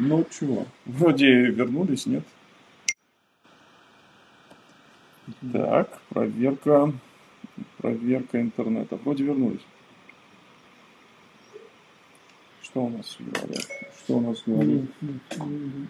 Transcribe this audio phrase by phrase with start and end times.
[0.00, 2.22] Ну чего, вроде вернулись, нет?
[5.52, 6.92] Так, проверка,
[7.78, 8.96] проверка интернета.
[8.96, 9.60] Вроде вернулись.
[12.62, 13.66] Что у нас говорят?
[13.98, 14.90] Что у нас говорит?
[15.00, 15.18] Ну,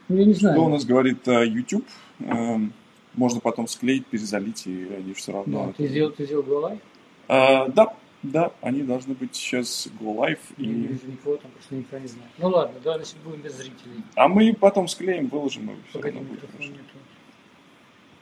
[0.09, 0.56] я не знаю.
[0.56, 1.86] Что у нас говорит uh, YouTube?
[2.20, 2.70] Uh,
[3.14, 5.66] можно потом склеить, перезалить, и они все равно...
[5.66, 6.80] Да, ты сделал, ты сделал Go Live?
[7.29, 10.40] Uh, да, да, они должны быть сейчас Go Live.
[10.56, 10.64] И...
[10.64, 12.30] Я не вижу никого, там просто никто не знает.
[12.38, 14.02] Ну ладно, да, значит будем без зрителей.
[14.16, 15.70] А мы потом склеим, выложим.
[15.70, 16.82] И все Погоди, равно будет микрофон хорошо.
[16.82, 16.98] нету.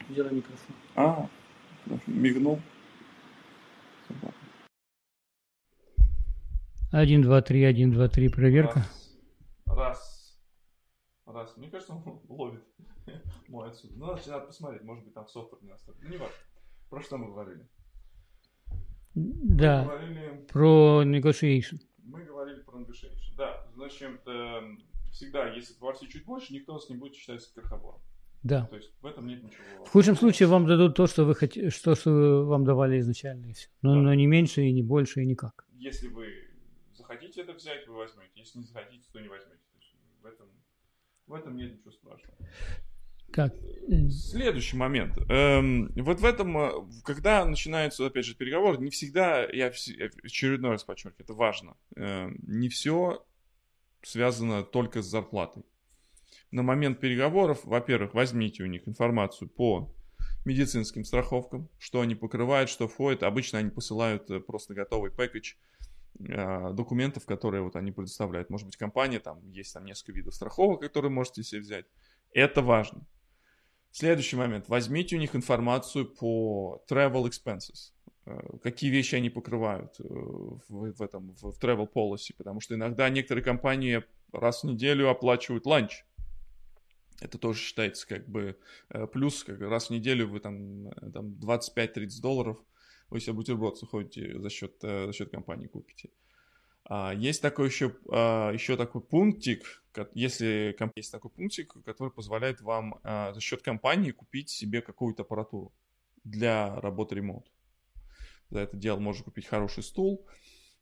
[0.09, 0.75] Делай микрофон.
[0.95, 1.29] А,
[2.05, 2.59] мигнул.
[6.91, 8.85] Один, два, три, один, два, три, проверка.
[9.65, 10.37] Раз.
[11.25, 11.57] Раз.
[11.57, 12.63] Мне кажется, он ловит
[13.47, 13.93] мой отсюда.
[13.97, 14.83] Ну, надо посмотреть.
[14.83, 15.99] Может быть, там софтвер не настроен.
[16.03, 16.35] Ну, не важно.
[16.89, 17.67] Про что мы говорили?
[19.17, 21.79] Мы Да, говорили, про negotiation.
[22.03, 23.35] мы говорили про negotiation.
[23.35, 24.79] Да, значит, эм,
[25.11, 27.99] всегда, если платить чуть больше, никто вас не будет считать крохобором.
[28.43, 28.65] Да.
[28.67, 29.85] То есть в этом нет ничего.
[29.85, 33.53] В худшем случае вам дадут то, что вы хотите, что, что вам давали изначально, и
[33.53, 33.67] все.
[33.81, 34.01] Но, Да.
[34.01, 35.65] но не меньше и не больше и никак.
[35.73, 36.27] Если вы
[36.93, 38.29] захотите это взять, вы возьмете.
[38.35, 39.57] Если не захотите, то не возьмете.
[39.73, 39.79] То
[40.21, 40.47] в этом,
[41.25, 42.37] в этом нет ничего страшного.
[43.31, 43.53] Так,
[44.09, 45.17] Следующий момент.
[45.29, 46.71] Эм, вот в этом, э,
[47.05, 52.67] когда начинаются, опять же, переговоры, не всегда, я очередной раз подчеркиваю, это важно, эм, не
[52.67, 53.25] все
[54.01, 55.63] связано только с зарплатой.
[56.51, 59.93] На момент переговоров, во-первых, возьмите у них информацию по
[60.43, 63.23] медицинским страховкам, что они покрывают, что входит.
[63.23, 65.53] Обычно они посылают э, просто готовый пэкэдж
[66.19, 68.49] э, документов, которые вот они предоставляют.
[68.49, 71.85] Может быть, компания, там есть там несколько видов страховок, которые можете себе взять.
[72.33, 73.05] Это важно.
[73.99, 74.69] Следующий момент.
[74.69, 77.93] Возьмите у них информацию по travel expenses.
[78.27, 82.75] Э, Какие вещи они покрывают э, в, в этом в, в travel policy, потому что
[82.75, 86.05] иногда некоторые компании раз в неделю оплачивают ланч.
[87.21, 88.59] Это тоже считается как бы
[88.89, 92.59] э, плюс, как раз в неделю вы там, там 25-30 долларов
[93.09, 96.09] вы себе бутерброд ходите за счет, за счет компании купите.
[96.09, 96.26] А,
[97.15, 99.83] Есть такой еще, а, еще такой пунктик,
[100.13, 105.73] если есть такой пунктик, который позволяет вам а, за счет компании купить себе какую-то аппаратуру
[106.23, 107.51] для работы ремонт.
[108.49, 110.25] За это дело можно купить хороший стул,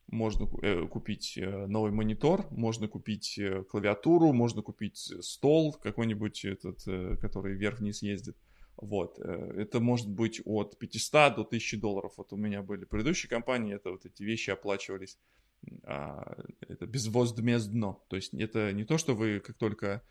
[0.06, 6.84] можно э, купить э, новый монитор, можно купить э, клавиатуру, можно купить стол какой-нибудь, этот,
[7.20, 8.36] который вверх-вниз ездит.
[8.76, 12.12] Вот, это может быть от 500 до 1000 долларов.
[12.18, 15.18] Вот у меня были предыдущие компании, это вот эти вещи оплачивались
[15.84, 17.98] а, это безвозмездно.
[18.08, 20.02] То есть это не то, что вы как только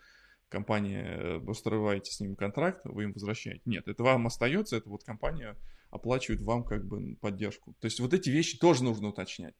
[0.50, 3.62] компания э, устраиваете с ним контракт, вы им возвращаете.
[3.66, 5.58] Нет, это вам остается, это вот компания
[5.90, 7.76] оплачивает вам как бы поддержку.
[7.80, 9.56] То есть вот эти вещи тоже нужно уточнять.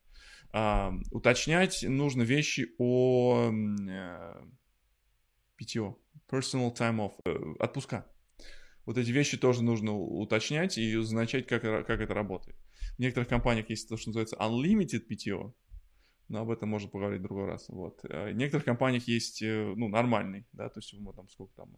[0.52, 4.46] А, уточнять нужно вещи о э,
[5.60, 5.96] PTO,
[6.30, 8.06] personal time off, э, отпуска.
[8.86, 12.56] Вот эти вещи тоже нужно уточнять и означать, как, как это работает.
[12.96, 15.54] В некоторых компаниях есть то, что называется unlimited PTO,
[16.28, 17.66] но об этом можно поговорить в другой раз.
[17.70, 18.00] Вот.
[18.10, 21.70] А В некоторых компаниях есть, э, ну, нормальный, да, то есть, ну, там, сколько там,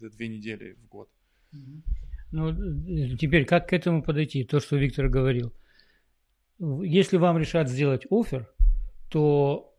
[0.00, 1.10] э, две недели в год.
[2.32, 4.44] Ну, э, теперь как к этому подойти?
[4.44, 5.52] То, что Виктор говорил.
[6.58, 8.48] Если вам решат сделать офер,
[9.10, 9.74] то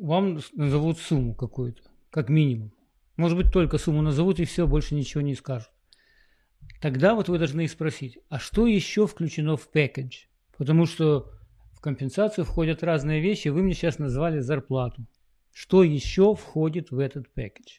[0.00, 2.72] вам назовут сумму какую-то, как минимум.
[3.16, 5.70] Может быть, только сумму назовут и все, больше ничего не скажут.
[6.80, 10.26] Тогда вот вы должны спросить, а что еще включено в package?
[10.58, 11.32] Потому что
[11.86, 15.06] компенсацию входят разные вещи, вы мне сейчас назвали зарплату.
[15.52, 17.78] Что еще входит в этот package?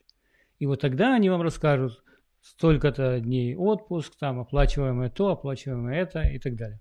[0.60, 2.02] И вот тогда они вам расскажут,
[2.42, 6.80] столько-то дней отпуск, там оплачиваемое то, оплачиваемое это и так далее.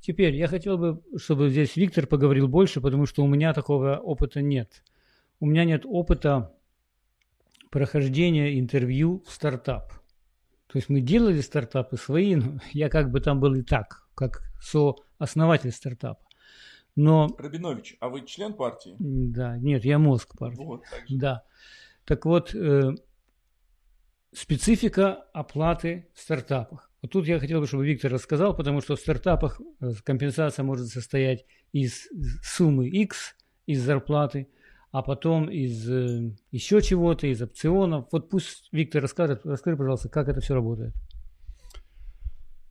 [0.00, 4.40] Теперь я хотел бы, чтобы здесь Виктор поговорил больше, потому что у меня такого опыта
[4.40, 4.84] нет.
[5.40, 6.54] У меня нет опыта
[7.72, 9.92] прохождения интервью в стартап.
[10.68, 14.40] То есть мы делали стартапы свои, но я как бы там был и так, как
[14.60, 16.23] сооснователь стартапа.
[16.96, 18.96] Но, Рабинович, а вы член партии?
[18.98, 20.62] да, нет, я мозг партии.
[20.62, 21.18] Вот, так же.
[21.18, 21.44] Да.
[22.04, 22.94] Так вот, э,
[24.32, 26.90] специфика оплаты в стартапах.
[27.02, 30.88] Вот тут я хотел бы, чтобы Виктор рассказал, потому что в стартапах э, компенсация может
[30.88, 32.08] состоять из
[32.42, 33.36] суммы X,
[33.66, 34.48] из зарплаты,
[34.92, 38.06] а потом из э, еще чего-то, из опционов.
[38.12, 40.94] Вот пусть Виктор расскажет, расскажи, пожалуйста, как это все работает.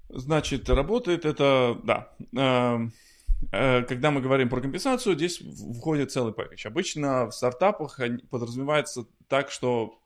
[0.10, 2.14] Значит, работает это, да.
[2.38, 2.88] Э,
[3.52, 5.42] Когда мы говорим про компенсацию, здесь
[5.78, 6.66] входит целый пакет.
[6.66, 8.00] Обычно в стартапах
[8.30, 10.00] подразумевается так, что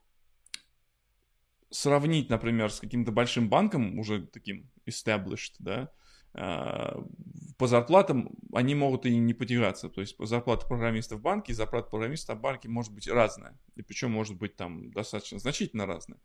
[1.69, 5.91] сравнить, например, с каким-то большим банком, уже таким established, да,
[7.57, 9.89] по зарплатам они могут и не потягаться.
[9.89, 13.57] То есть зарплата программиста в банке и зарплата программиста в банке может быть разная.
[13.75, 16.19] И причем может быть там достаточно значительно разная.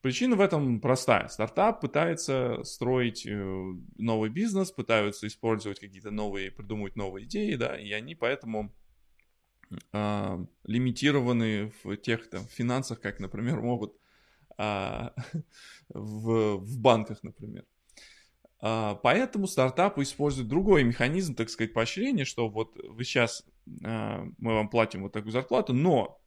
[0.00, 1.28] Причина в этом простая.
[1.28, 7.90] Стартап пытается строить э, новый бизнес, пытаются использовать какие-то новые, придумывать новые идеи, да, и
[7.92, 8.72] они поэтому
[9.92, 13.96] э, лимитированы в тех там, финансах, как, например, могут
[14.56, 15.10] э,
[15.88, 17.64] в, в банках, например.
[18.60, 23.44] А, поэтому стартапы используют другой механизм, так сказать, поощрения, что вот вы сейчас,
[23.84, 26.20] а, мы вам платим вот такую зарплату, но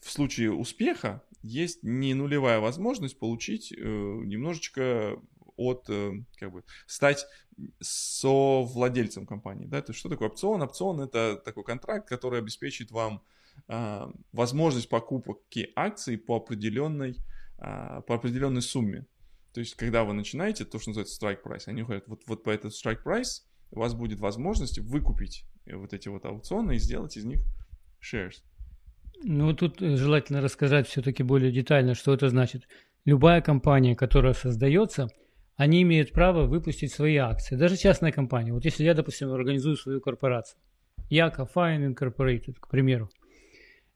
[0.00, 5.18] в случае успеха есть не нулевая возможность получить э, немножечко
[5.56, 7.26] от, э, как бы, стать
[7.80, 10.62] совладельцем компании, да, то есть что такое опцион?
[10.62, 13.22] Опцион это такой контракт, который обеспечит вам
[13.68, 17.16] а, возможность покупки акций по определенной,
[17.58, 19.06] по определенной сумме.
[19.52, 22.50] То есть, когда вы начинаете, то, что называется strike price, они говорят, вот, вот по
[22.50, 23.42] этому strike price
[23.72, 27.40] у вас будет возможность выкупить вот эти вот аукционы и сделать из них
[28.00, 28.42] shares.
[29.22, 32.68] Ну, тут э, желательно рассказать все-таки более детально, что это значит.
[33.04, 35.08] Любая компания, которая создается,
[35.56, 37.56] они имеют право выпустить свои акции.
[37.56, 38.52] Даже частная компания.
[38.52, 40.58] Вот если я, допустим, организую свою корпорацию,
[41.08, 43.10] Яка Fine Incorporated, к примеру,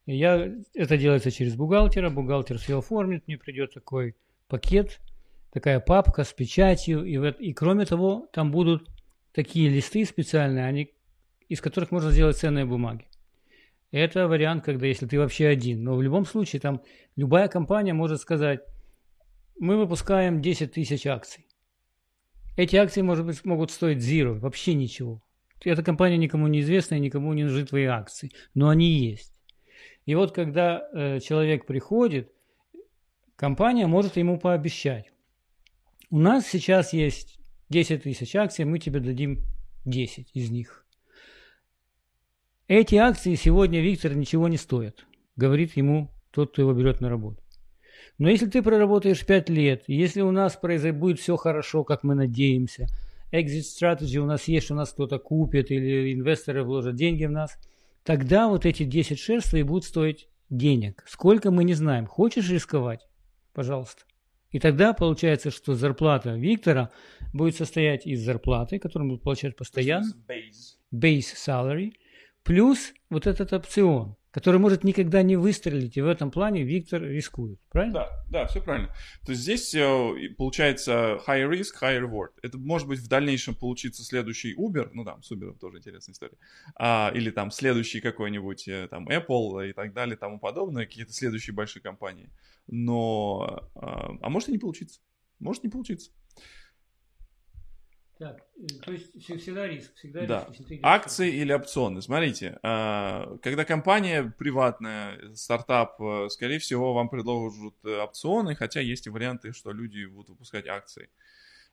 [0.06, 4.16] я, это делается через бухгалтера, бухгалтер все оформит, мне придет такой
[4.48, 5.00] пакет–
[5.54, 8.90] такая папка с печатью, и, в, и кроме того, там будут
[9.32, 10.90] такие листы специальные, они,
[11.48, 13.06] из которых можно сделать ценные бумаги.
[13.94, 15.84] Это вариант, когда если ты вообще один.
[15.84, 16.82] Но в любом случае, там
[17.14, 18.58] любая компания может сказать,
[19.56, 21.46] мы выпускаем 10 тысяч акций.
[22.56, 25.22] Эти акции, может быть, могут стоить zero, вообще ничего.
[25.64, 29.32] Эта компания никому не известна и никому не нужны твои акции, но они есть.
[30.06, 32.32] И вот когда э, человек приходит,
[33.36, 35.12] компания может ему пообещать,
[36.10, 37.38] у нас сейчас есть
[37.68, 39.38] 10 тысяч акций, мы тебе дадим
[39.84, 40.83] 10 из них.
[42.76, 45.06] Эти акции сегодня, Виктор, ничего не стоят,
[45.36, 47.40] говорит ему тот, кто его берет на работу.
[48.18, 52.16] Но если ты проработаешь 5 лет, если у нас произойдет будет все хорошо, как мы
[52.16, 52.88] надеемся,
[53.30, 57.56] exit strategy у нас есть, что нас кто-то купит или инвесторы вложат деньги в нас,
[58.02, 61.04] тогда вот эти 10 шерств и будут стоить денег.
[61.06, 62.08] Сколько мы не знаем.
[62.08, 63.06] Хочешь рисковать?
[63.52, 64.02] Пожалуйста.
[64.50, 66.90] И тогда получается, что зарплата Виктора
[67.32, 70.12] будет состоять из зарплаты, которую он будет получать постоянно,
[70.92, 71.92] base salary,
[72.44, 77.58] плюс вот этот опцион, который может никогда не выстрелить, и в этом плане Виктор рискует,
[77.70, 77.94] правильно?
[77.94, 78.88] Да, да, все правильно.
[79.24, 82.30] То есть здесь э, получается high risk, high reward.
[82.42, 86.36] Это может быть в дальнейшем получится следующий Uber, ну да, с Uber тоже интересная история,
[86.76, 91.54] а, или там следующий какой-нибудь э, там Apple и так далее, тому подобное, какие-то следующие
[91.54, 92.30] большие компании
[92.66, 93.68] но...
[93.74, 95.00] А, а может и не получиться.
[95.38, 96.10] Может не получиться.
[98.18, 100.48] Так, э, то есть всегда риск, всегда да.
[100.48, 100.80] риск.
[100.82, 102.00] Акции или опционы.
[102.00, 109.08] Смотрите, а, когда компания приватная, стартап, э, скорее всего, вам предложат э, опционы, хотя есть
[109.08, 111.10] и варианты, что люди будут выпускать акции.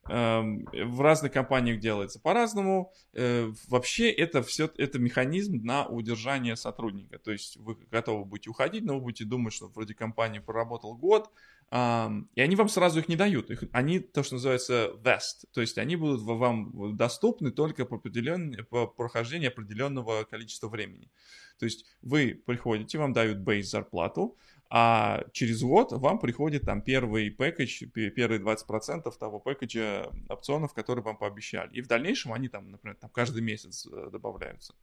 [0.04, 2.92] В разных компаниях делается по-разному.
[3.14, 7.20] Э, вообще это все это механизм на удержание сотрудника.
[7.20, 11.30] То есть вы готовы будете уходить, но вы будете думать, что вроде компания проработал год,
[11.72, 13.50] и они вам сразу их не дают.
[13.72, 19.48] Они то, что называется vest, то есть они будут вам доступны только по, по прохождении
[19.48, 21.10] определенного количества времени.
[21.60, 24.36] То есть вы приходите, вам дают бейс зарплату,
[24.74, 31.18] а через год вам приходит там первый пэкэдж, первые 20% того пэкэджа опционов, которые вам
[31.18, 31.74] пообещали.
[31.74, 34.74] И в дальнейшем они там, например, там каждый месяц э, добавляются.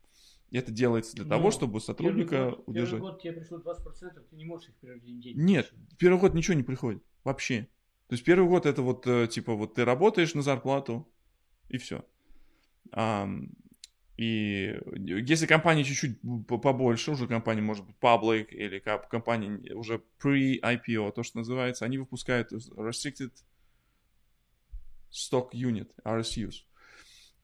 [0.51, 3.01] И это делается для Но того, чтобы сотрудника первый год, удержать.
[3.01, 5.33] Первый год тебе пришло 20%, ты не можешь их в деньги.
[5.35, 7.03] Нет, первый год ничего не приходит.
[7.25, 7.67] Вообще.
[8.09, 11.09] То есть первый год это вот э, типа вот ты работаешь на зарплату
[11.71, 12.05] и все.
[14.19, 21.23] И если компания чуть-чуть побольше, уже компания может быть public или компания уже pre-IPO, то,
[21.23, 23.31] что называется, они выпускают restricted
[25.09, 26.65] stock unit, RSUs.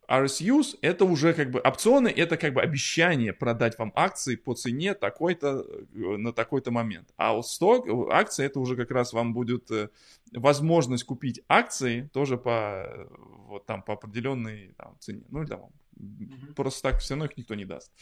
[0.09, 4.95] RSUs это уже как бы опционы, это как бы обещание продать вам акции по цене
[4.95, 7.13] такой-то э, на такой-то момент.
[7.17, 9.89] А вот сток, акции это уже как раз вам будет э,
[10.33, 13.07] возможность купить акции тоже по э,
[13.49, 15.23] вот там по определенной там, цене.
[15.29, 15.61] Ну или там
[15.99, 16.55] mm-hmm.
[16.55, 17.93] просто так все равно их никто не даст.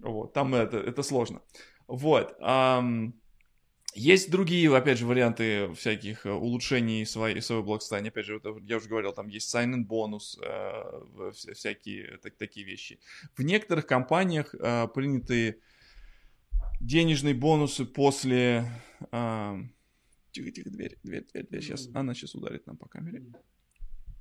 [0.00, 1.40] Вот, там это, это сложно.
[1.86, 2.38] Вот.
[2.40, 3.12] Um,
[3.94, 8.08] есть другие, опять же, варианты всяких э, улучшений своей, своего благосостояния.
[8.08, 12.98] Опять же, вот, я уже говорил, там есть sign-in бонус, э, всякие так, такие вещи.
[13.36, 15.60] В некоторых компаниях э, приняты
[16.80, 18.64] денежные бонусы после...
[19.12, 19.56] Э,
[20.32, 21.62] тихо, тихо, дверь, дверь, дверь, дверь.
[21.62, 23.22] Сейчас, она сейчас ударит нам по камере.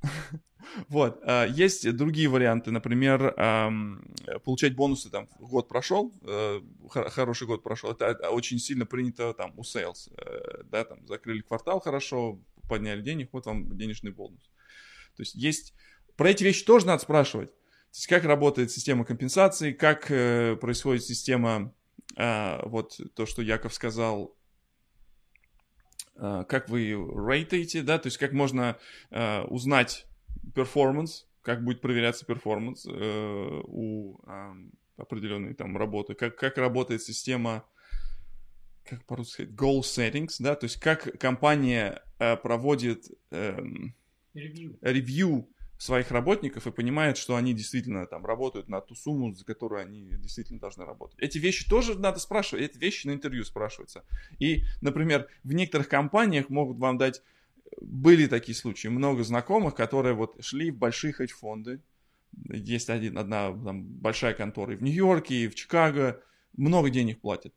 [0.88, 1.20] Вот.
[1.24, 3.34] А, есть другие варианты, например,
[4.44, 9.62] получать бонусы, там, год прошел, э, хороший год прошел, это очень сильно принято там у
[9.62, 14.42] sales, э, да, там, закрыли квартал хорошо, подняли денег, вот вам денежный бонус.
[15.16, 15.74] То есть есть...
[16.16, 17.52] Про эти вещи тоже надо спрашивать.
[17.52, 21.74] То есть как работает система компенсации, как э, происходит система,
[22.16, 24.36] вот то, что Яков сказал,
[26.16, 28.78] как вы рейтаете, да, то есть как можно
[29.50, 30.06] узнать
[30.56, 34.54] performance, как будет проверяться performance э, у э,
[34.98, 37.66] определенной там работы, как, как работает система,
[38.86, 43.62] как по-русски сказать, goal settings, да, то есть как компания э, проводит э,
[44.34, 49.82] ревью своих работников и понимает, что они действительно там работают на ту сумму, за которую
[49.82, 51.20] они действительно должны работать.
[51.20, 54.04] Эти вещи тоже надо спрашивать, эти вещи на интервью спрашиваются.
[54.40, 57.22] И, например, в некоторых компаниях могут вам дать
[57.82, 61.82] были такие случаи, много знакомых, которые вот шли в большие хедж-фонды.
[62.50, 66.22] Есть один, одна там, большая контора и в Нью-Йорке, и в Чикаго,
[66.56, 67.54] много денег платят.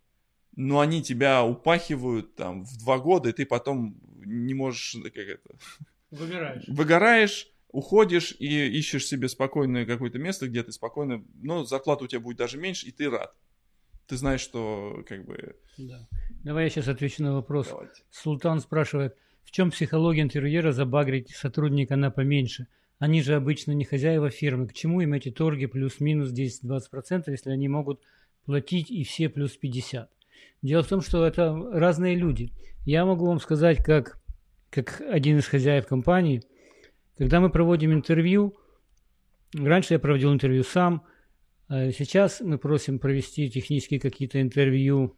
[0.55, 5.51] Но они тебя упахивают там в два года, и ты потом не можешь, как это...
[6.11, 6.65] Выгораешь.
[6.69, 12.21] Выгораешь, уходишь и ищешь себе спокойное какое-то место, где ты спокойно, но зарплата у тебя
[12.21, 13.35] будет даже меньше, и ты рад.
[14.07, 15.57] Ты знаешь, что как бы...
[15.79, 16.09] Да.
[16.45, 17.69] Давай я сейчас отвечу на вопрос.
[17.69, 18.03] Давайте.
[18.11, 22.69] Султан спрашивает, в чем психология интерьера забагрить сотрудника на поменьше?
[22.99, 24.69] Они же обычно не хозяева фирмы.
[24.69, 28.01] К чему им эти торги плюс-минус 10-20%, если они могут
[28.45, 30.07] платить и все плюс 50%?
[30.63, 32.53] Дело в том, что это разные люди.
[32.85, 34.19] Я могу вам сказать, как,
[34.71, 36.43] как один из хозяев компании,
[37.17, 38.57] когда мы проводим интервью,
[39.55, 41.05] раньше я проводил интервью сам,
[41.69, 45.17] а сейчас мы просим провести технические какие-то интервью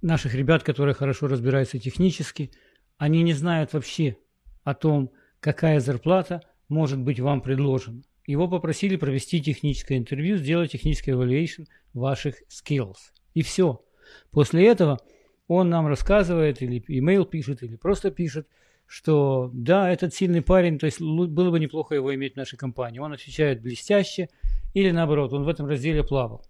[0.00, 2.50] наших ребят, которые хорошо разбираются технически,
[2.96, 4.16] они не знают вообще
[4.62, 5.10] о том,
[5.40, 8.02] какая зарплата может быть вам предложена.
[8.26, 12.96] Его попросили провести техническое интервью, сделать технический evaluation ваших skills.
[13.34, 13.82] И все.
[14.30, 14.98] После этого
[15.46, 18.46] он нам рассказывает, или email пишет, или просто пишет,
[18.88, 22.98] что да, этот сильный парень, то есть было бы неплохо его иметь в нашей компании.
[22.98, 24.28] Он отвечает блестяще,
[24.74, 26.44] или наоборот, он в этом разделе плавал.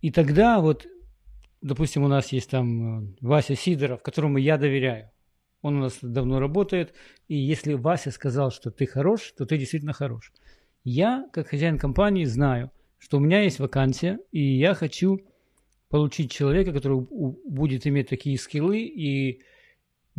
[0.00, 0.86] И тогда вот
[1.60, 5.10] допустим, у нас есть там э, Вася Сидоров, которому я доверяю.
[5.60, 6.94] Он у нас давно работает,
[7.26, 10.32] и если Вася сказал, что ты хорош, то ты действительно хорош.
[10.84, 15.20] Я, как хозяин компании, знаю, что у меня есть вакансия, и я хочу
[15.88, 19.42] получить человека, который будет иметь такие скиллы и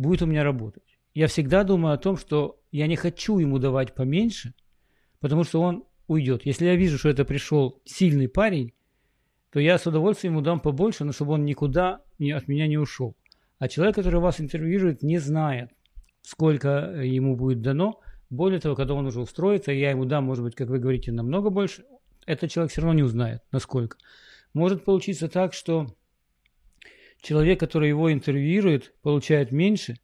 [0.00, 0.82] будет у меня работать.
[1.14, 4.54] Я всегда думаю о том, что я не хочу ему давать поменьше,
[5.20, 6.46] потому что он уйдет.
[6.46, 8.72] Если я вижу, что это пришел сильный парень,
[9.52, 13.16] то я с удовольствием ему дам побольше, но чтобы он никуда от меня не ушел.
[13.58, 15.70] А человек, который вас интервьюирует, не знает,
[16.22, 16.68] сколько
[17.02, 18.00] ему будет дано.
[18.30, 21.50] Более того, когда он уже устроится, я ему дам, может быть, как вы говорите, намного
[21.50, 21.84] больше,
[22.26, 23.98] этот человек все равно не узнает, насколько.
[24.54, 25.88] Может получиться так, что
[27.20, 29.98] человек, который его интервьюирует, получает меньше,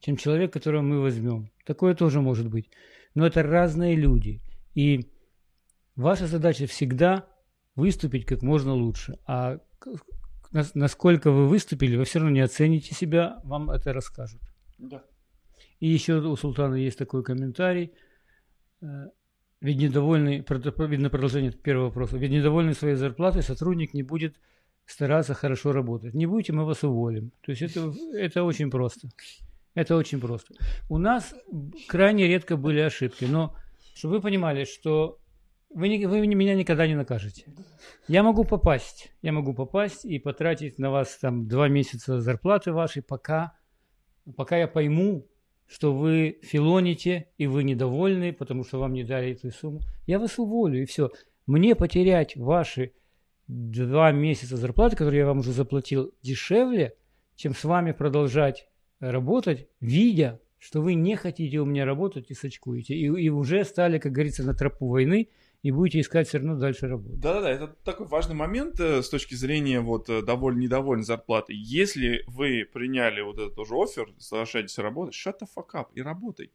[0.00, 1.50] чем человек, которого мы возьмем.
[1.64, 2.70] Такое тоже может быть.
[3.14, 4.42] Но это разные люди.
[4.74, 5.08] И
[5.96, 7.26] ваша задача всегда
[7.74, 9.18] выступить как можно лучше.
[9.26, 9.60] А
[10.74, 14.40] насколько вы выступили, вы все равно не оцените себя, вам это расскажут.
[14.78, 15.02] Да.
[15.80, 17.92] И еще у Султана есть такой комментарий.
[18.80, 19.08] Э,
[19.60, 20.44] ведь недовольный,
[20.88, 24.36] видно продолжение первого вопроса, ведь недовольный своей зарплатой сотрудник не будет
[24.86, 26.14] стараться хорошо работать.
[26.14, 27.32] Не будете, мы вас уволим.
[27.42, 29.08] То есть это, это очень просто.
[29.74, 30.54] Это очень просто.
[30.88, 31.34] У нас
[31.88, 33.56] крайне редко были ошибки, но
[33.94, 35.18] чтобы вы понимали, что
[35.70, 37.46] вы, не, вы меня никогда не накажете.
[38.06, 39.12] Я могу попасть.
[39.22, 43.56] Я могу попасть и потратить на вас там два месяца зарплаты вашей, пока,
[44.36, 45.26] пока я пойму,
[45.66, 49.80] что вы филоните и вы недовольны, потому что вам не дали эту сумму.
[50.06, 51.10] Я вас уволю, и все.
[51.46, 52.92] Мне потерять ваши
[53.46, 56.94] два месяца зарплаты, которые я вам уже заплатил, дешевле,
[57.36, 58.68] чем с вами продолжать
[59.00, 62.94] работать, видя, что вы не хотите у меня работать и сочкуете.
[62.94, 65.28] И, и уже стали, как говорится, на тропу войны–
[65.64, 67.16] и будете искать все равно дальше работу.
[67.16, 71.54] Да-да-да, это такой важный момент э, с точки зрения вот э, довольно-недовольной зарплаты.
[71.56, 76.52] Если вы приняли вот этот уже офер, соглашаетесь работать, shut the fuck up и работай.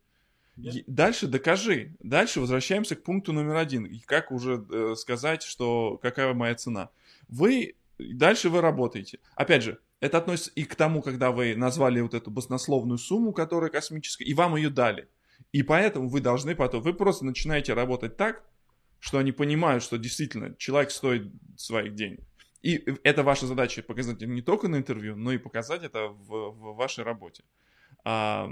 [0.59, 0.83] Yeah.
[0.87, 1.95] Дальше докажи.
[1.99, 3.85] Дальше возвращаемся к пункту номер один.
[3.85, 6.89] И как уже э, сказать, что какая моя цена.
[7.27, 9.19] Вы дальше вы работаете.
[9.35, 13.69] Опять же, это относится и к тому, когда вы назвали вот эту баснословную сумму, которая
[13.69, 15.07] космическая, и вам ее дали.
[15.51, 18.43] И поэтому вы должны потом, вы просто начинаете работать так,
[18.99, 22.21] что они понимают, что действительно человек стоит своих денег.
[22.61, 26.75] И это ваша задача показать не только на интервью, но и показать это в, в
[26.75, 27.43] вашей работе.
[28.03, 28.49] А,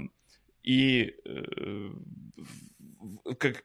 [0.62, 1.90] И э,
[3.38, 3.64] как,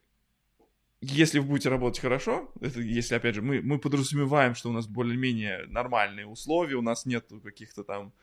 [1.01, 4.87] если вы будете работать хорошо, это если, опять же, мы, мы подразумеваем, что у нас
[4.87, 8.13] более-менее нормальные условия, у нас нет каких-то там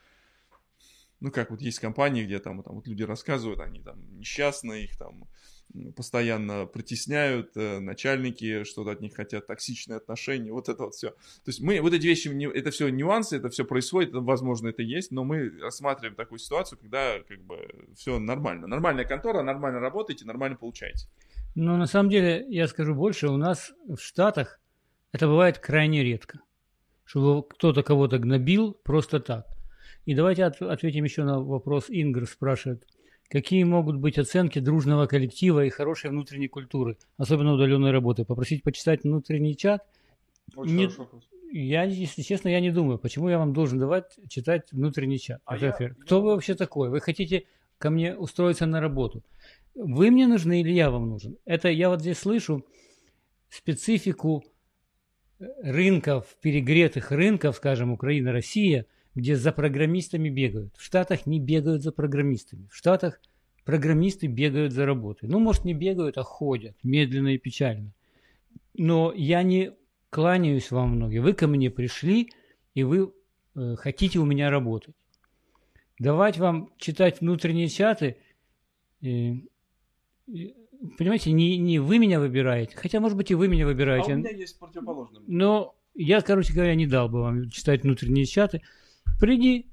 [1.21, 4.97] ну, как вот есть компании, где там, там вот люди рассказывают, они там несчастные, их
[4.97, 5.27] там
[5.95, 11.09] постоянно притесняют, э, начальники что-то от них хотят, токсичные отношения, вот это вот все.
[11.09, 15.11] То есть мы, вот эти вещи, это все нюансы, это все происходит, возможно, это есть,
[15.11, 18.67] но мы рассматриваем такую ситуацию, когда как бы все нормально.
[18.67, 21.07] Нормальная контора, нормально работаете, нормально получаете.
[21.55, 24.59] Ну, на самом деле, я скажу больше, у нас в Штатах
[25.11, 26.39] это бывает крайне редко,
[27.03, 29.45] чтобы кто-то кого-то гнобил просто так.
[30.05, 32.87] И давайте от, ответим еще на вопрос Ингр спрашивает.
[33.31, 38.25] Какие могут быть оценки дружного коллектива и хорошей внутренней культуры, особенно удаленной работы?
[38.25, 39.85] Попросить почитать внутренний чат?
[40.53, 40.89] Очень не,
[41.53, 45.41] я, если честно, я не думаю, почему я вам должен давать читать внутренний чат.
[45.45, 46.21] А я, Кто я...
[46.21, 46.89] вы вообще такой?
[46.89, 47.45] Вы хотите
[47.77, 49.23] ко мне устроиться на работу?
[49.75, 51.37] Вы мне нужны или я вам нужен?
[51.45, 52.65] Это я вот здесь слышу
[53.47, 54.43] специфику
[55.39, 60.73] рынков, перегретых рынков, скажем, Украина, Россия– где за программистами бегают.
[60.77, 62.67] В Штатах не бегают за программистами.
[62.71, 63.19] В Штатах
[63.65, 65.27] программисты бегают за работой.
[65.29, 67.91] Ну, может, не бегают, а ходят медленно и печально.
[68.73, 69.73] Но я не
[70.09, 71.19] кланяюсь вам многие.
[71.19, 72.31] Вы ко мне пришли,
[72.73, 73.11] и вы
[73.55, 74.95] э, хотите у меня работать.
[75.99, 78.17] Давать вам читать внутренние чаты,
[79.01, 79.33] э,
[80.97, 84.13] понимаете, не, не вы меня выбираете, хотя, может быть, и вы меня выбираете.
[84.13, 85.21] А у меня есть противоположное.
[85.27, 88.61] Но я, короче говоря, не дал бы вам читать внутренние чаты.
[89.21, 89.67] Приди,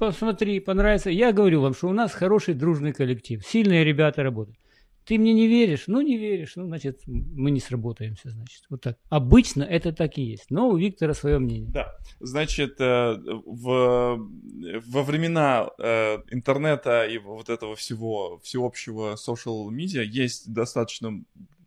[0.00, 1.10] посмотри, понравится.
[1.10, 4.58] Я говорю вам, что у нас хороший дружный коллектив, сильные ребята работают.
[5.04, 5.84] Ты мне не веришь?
[5.86, 6.56] Ну, не веришь.
[6.56, 8.64] Ну, значит, мы не сработаемся, значит.
[8.68, 8.98] Вот так.
[9.08, 10.46] Обычно это так и есть.
[10.50, 11.70] Но у Виктора свое мнение.
[11.70, 11.94] Да.
[12.18, 13.16] Значит, э,
[13.46, 21.12] в, во времена э, интернета и вот этого всего, всеобщего social media есть достаточно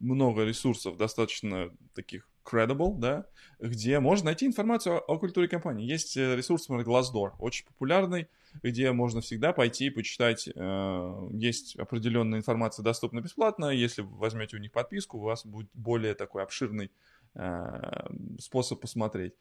[0.01, 3.25] много ресурсов, достаточно таких credible, да,
[3.69, 5.85] где можно найти информацию о, о культуре компании.
[5.89, 8.27] Есть э, ресурс, например, Glassdoor, очень популярный,
[8.61, 10.49] где можно всегда пойти и почитать.
[10.53, 13.67] Э, есть определенная информация доступна бесплатно.
[13.67, 16.91] Если вы возьмете у них подписку, у вас будет более такой обширный
[17.35, 19.33] Э, способ посмотреть.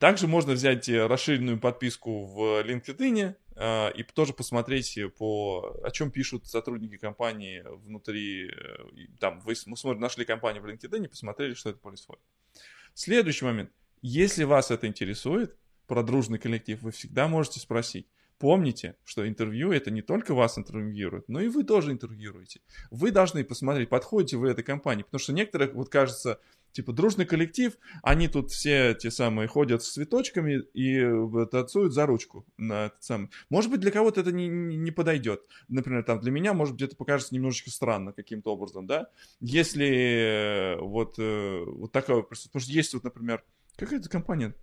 [0.00, 3.34] Также можно взять расширенную подписку в LinkedIn
[3.94, 8.50] и тоже посмотреть по о чем пишут сотрудники компании внутри.
[9.20, 12.22] Там вы мы смотрим, нашли компанию в LinkedIn, посмотрели, что это происходит.
[12.94, 13.70] Следующий момент.
[14.02, 18.06] Если вас это интересует, про дружный коллектив, вы всегда можете спросить.
[18.38, 22.60] Помните, что интервью это не только вас интервьюируют, но и вы тоже интервьюируете.
[22.90, 26.40] Вы должны посмотреть, подходите вы этой компании, потому что некоторых, вот кажется,
[26.72, 32.46] типа дружный коллектив, они тут все те самые ходят с цветочками и танцуют за ручку
[32.56, 33.30] на этот самый.
[33.50, 35.42] Может быть, для кого-то это не, не подойдет.
[35.68, 39.08] Например, там для меня, может быть, это покажется немножечко странно каким-то образом, да.
[39.40, 43.44] Если э, вот, э, вот такое, потому что есть вот, например,
[43.76, 44.54] какая-то компания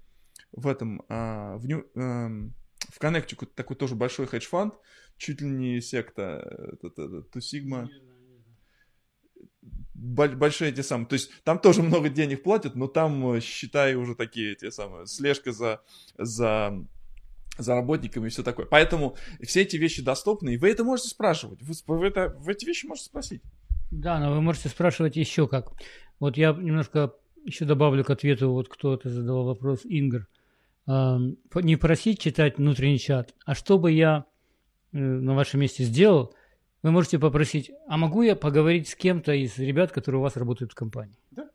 [0.52, 2.54] в этом, а, в, Нью, эм,
[2.90, 4.74] в Коннектикуте такой тоже большой hedge fund,
[5.18, 6.78] чуть ли не секта,
[7.32, 7.90] Two Sigma.
[10.02, 11.08] Большие эти самые.
[11.08, 15.06] То есть там тоже много денег платят, но там, э, считай, уже такие те самые,
[15.08, 15.82] слежка за,
[16.18, 16.86] за
[17.58, 18.66] за работниками и все такое.
[18.66, 21.62] Поэтому все эти вещи доступны, и вы это можете спрашивать.
[21.62, 23.42] Вы, вы, это, вы эти вещи можете спросить.
[23.92, 25.74] Да, но вы можете спрашивать еще как.
[26.22, 30.26] Вот я немножко еще добавлю к ответу, вот кто это задавал вопрос, Ингр
[30.90, 34.26] не просить читать внутренний чат, а что бы я
[34.92, 36.34] э, на вашем месте сделал,
[36.82, 40.72] вы можете попросить, а могу я поговорить с кем-то из ребят, которые у вас работают
[40.72, 41.18] в компании?
[41.32, 41.50] Да.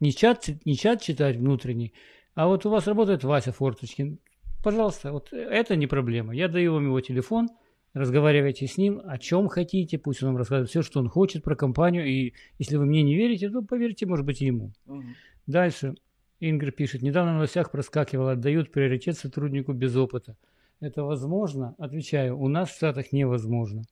[0.00, 1.92] Не чат, не чат читать внутренний,
[2.34, 4.18] а вот у вас работает Вася Форточкин.
[4.62, 6.34] Пожалуйста, вот это не проблема.
[6.34, 7.48] Я даю вам его телефон,
[7.94, 11.56] разговаривайте с ним, о чем хотите, пусть он вам рассказывает все, что он хочет про
[11.56, 14.72] компанию, и если вы мне не верите, то поверьте, может быть, ему.
[14.86, 15.02] Угу.
[15.46, 15.94] Дальше.
[16.40, 20.36] Ингр пишет, недавно в новостях проскакивало, отдают приоритет сотруднику без опыта.
[20.78, 21.74] Это возможно?
[21.78, 23.82] Отвечаю, у нас в Штатах невозможно.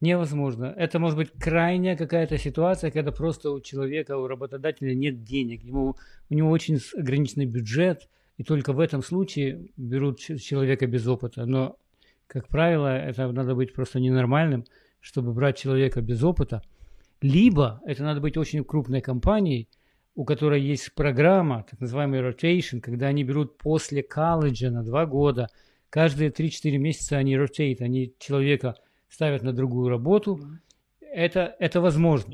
[0.00, 0.72] Невозможно.
[0.76, 5.64] Это может быть крайняя какая-то ситуация, когда просто у человека, у работодателя нет денег.
[5.64, 5.96] Ему,
[6.30, 11.46] у него очень ограниченный бюджет, и только в этом случае берут человека без опыта.
[11.46, 11.76] Но,
[12.28, 14.64] как правило, это надо быть просто ненормальным,
[15.00, 16.62] чтобы брать человека без опыта.
[17.20, 19.68] Либо это надо быть очень крупной компанией,
[20.14, 25.48] у которой есть программа, так называемый rotation, когда они берут после колледжа на два года,
[25.90, 28.76] каждые 3-4 месяца они rotate, они человека
[29.08, 30.40] ставят на другую работу.
[31.00, 32.32] Это, это возможно.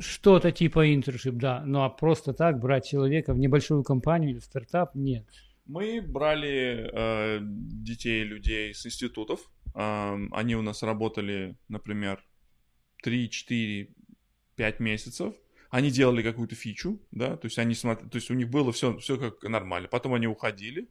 [0.00, 1.62] Что-то типа internship, да.
[1.66, 5.26] Ну а просто так брать человека в небольшую компанию или в стартап, нет.
[5.66, 12.24] Мы брали э, детей, людей с институтов, они у нас работали, например,
[13.02, 13.94] 3, 4,
[14.56, 15.34] 5 месяцев,
[15.70, 18.96] они делали какую-то фичу, да, то есть они смотрели, то есть у них было все,
[18.98, 19.88] все как нормально.
[19.88, 20.88] Потом они уходили,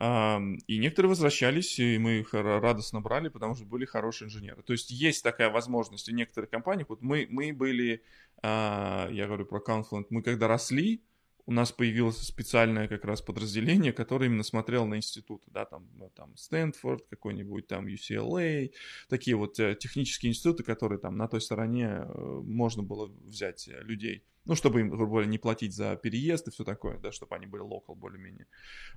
[0.00, 4.62] и некоторые возвращались, и мы их радостно брали, потому что были хорошие инженеры.
[4.62, 6.84] То есть есть такая возможность у некоторых компаний.
[6.88, 8.02] Вот мы, мы были,
[8.40, 11.02] а, я говорю про Confluent, мы когда росли,
[11.48, 16.10] у нас появилось специальное как раз подразделение, которое именно смотрело на институты, да, там, ну,
[16.14, 18.70] там Стэнфорд какой-нибудь, там UCLA,
[19.08, 23.80] такие вот э, технические институты, которые там на той стороне э, можно было взять э,
[23.80, 27.34] людей, ну, чтобы им, грубо говоря, не платить за переезд и все такое, да, чтобы
[27.34, 28.46] они были локал более-менее.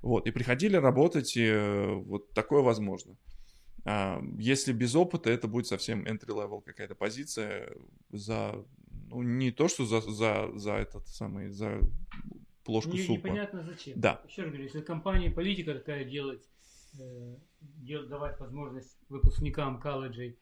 [0.02, 1.34] Вот, и приходили работать,
[2.04, 3.16] вот такое возможно.
[3.84, 7.74] А, если без опыта, это будет совсем entry-level какая-то позиция
[8.10, 8.62] за,
[9.08, 11.80] ну, не то, что за, за, за этот самый, за
[12.64, 13.26] плошку не, супа.
[13.26, 14.00] Непонятно зачем.
[14.00, 14.20] Да.
[14.26, 16.42] Еще раз говорю, если компания политика такая делать,
[16.98, 20.38] э, делать, давать возможность выпускникам колледжей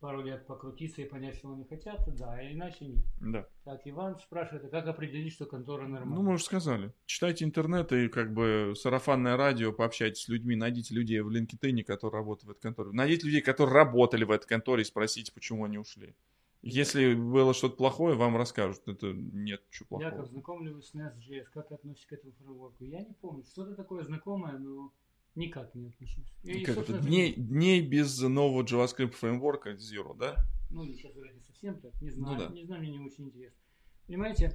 [0.00, 3.04] пару лет покрутиться и понять, что они хотят, да, а иначе нет.
[3.20, 3.46] Да.
[3.64, 6.16] Так, Иван спрашивает, а как определить, что контора нормальная?
[6.16, 6.92] Ну, мы уже сказали.
[7.04, 12.18] Читайте интернет и как бы сарафанное радио, пообщайтесь с людьми, найдите людей в LinkedIn, которые
[12.18, 12.90] работают в этой конторе.
[12.92, 16.16] Найдите людей, которые работали в этой конторе и спросите, почему они ушли.
[16.62, 18.86] Если было что-то плохое, вам расскажут.
[18.86, 20.10] Это нет ничего плохого.
[20.10, 21.46] Яков, знаком ли вы с Nest.js?
[21.54, 22.84] Как относитесь к этому фреймворку?
[22.84, 23.44] Я не помню.
[23.44, 24.92] Что-то такое знакомое, но
[25.34, 26.32] никак не отношусь.
[26.44, 26.98] И, как это?
[26.98, 30.36] Дней, дней без нового JavaScript фреймворка Zero, да?
[30.70, 32.00] Ну, сейчас вроде совсем так.
[32.02, 32.38] Не знаю.
[32.38, 32.54] Ну, да.
[32.54, 33.58] Не знаю, мне не очень интересно.
[34.06, 34.54] Понимаете,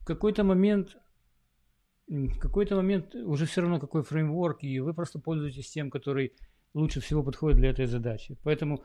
[0.00, 0.96] в какой-то момент
[2.06, 6.34] в какой-то момент уже все равно какой фреймворк, и вы просто пользуетесь тем, который
[6.74, 8.36] лучше всего подходит для этой задачи.
[8.42, 8.84] Поэтому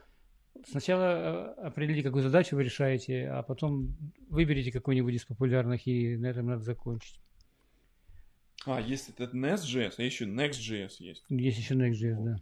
[0.68, 3.96] Сначала э, определите, какую задачу вы решаете, а потом
[4.30, 7.20] выберите какой-нибудь из популярных, и на этом надо закончить.
[8.66, 11.24] А, есть этот Nest.js, а еще Next.js есть.
[11.30, 12.36] Есть еще Next.js, да.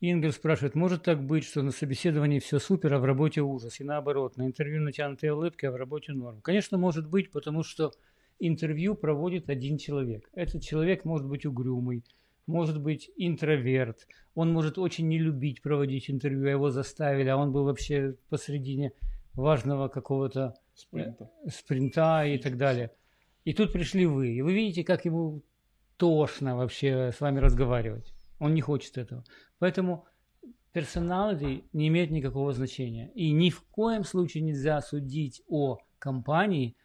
[0.00, 3.78] Ингер спрашивает, может так быть, что на собеседовании все супер, а в работе ужас?
[3.78, 6.40] И наоборот, на интервью натянутые улыбки, а в работе норм.
[6.40, 7.92] Конечно, может быть, потому что
[8.40, 10.28] интервью проводит один человек.
[10.32, 12.04] Этот человек может быть угрюмый,
[12.46, 17.52] может быть интроверт, он может очень не любить проводить интервью, а его заставили, а он
[17.52, 18.92] был вообще посредине
[19.34, 22.90] важного какого-то спринта, э, спринта и так далее.
[23.44, 25.42] И тут пришли вы, и вы видите, как ему
[25.96, 28.12] тошно вообще с вами разговаривать.
[28.38, 29.24] Он не хочет этого.
[29.58, 30.06] Поэтому
[30.72, 33.10] персоналити не имеет никакого значения.
[33.14, 36.76] И ни в коем случае нельзя судить о компании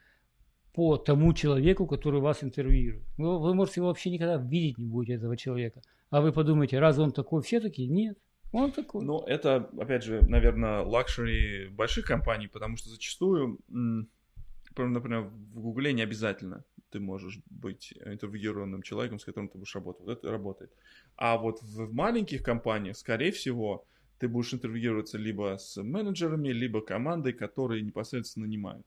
[0.78, 3.04] по тому человеку, который вас интервьюирует.
[3.18, 5.82] Вы, вы можете его вообще никогда видеть не будете, этого человека.
[6.12, 7.88] А вы подумаете, раз он такой, все такие?
[7.88, 8.20] Нет.
[8.52, 9.04] Он такой.
[9.04, 16.04] Ну, это, опять же, наверное, luxury больших компаний, потому что зачастую, например, в Гугле не
[16.04, 20.06] обязательно ты можешь быть интервьюированным человеком, с которым ты будешь работать.
[20.06, 20.72] Вот это работает.
[21.16, 23.84] А вот в маленьких компаниях, скорее всего,
[24.20, 28.86] ты будешь интервьюироваться либо с менеджерами, либо командой, которые непосредственно нанимают.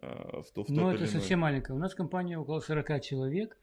[0.00, 1.08] Э, в, то, в Ну, это иной...
[1.08, 1.74] совсем маленькая.
[1.74, 3.58] У нас компания около 40 человек,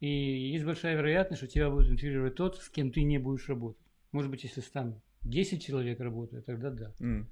[0.00, 3.82] и есть большая вероятность, что тебя будет интегрировать тот, с кем ты не будешь работать.
[4.12, 6.94] Может быть, если там 10 человек работает, тогда да.
[7.00, 7.26] Mm.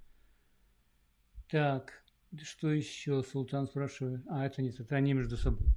[1.49, 2.03] Так,
[2.43, 4.23] что еще Султан спрашивает?
[4.29, 5.69] А, это нет, это они между собой.